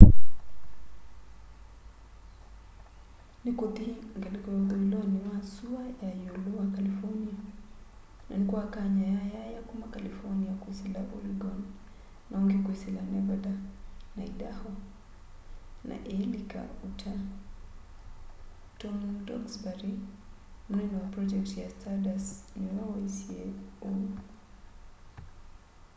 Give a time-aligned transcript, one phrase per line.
[3.43, 7.35] nikuthi ngaliko ya uthuiloni wa sua ya iulu wa california
[8.27, 11.59] na nikwakany'a yayaya kuma california kwisila oregon
[12.29, 13.53] na ungi kwisila nevada
[14.15, 14.71] na idaho
[15.87, 17.21] na iilika utah
[18.79, 19.93] tom duxbury
[20.69, 23.39] munene wa pronjekiti ya stardust niwe waisye
[23.89, 24.09] uu